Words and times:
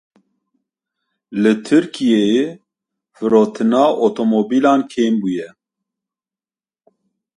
Li 1.41 1.51
Tirkiyeyê 1.65 2.47
firotina 3.15 3.83
otomobîlan 4.05 4.81
kêm 4.91 5.13
bûye. 5.21 5.47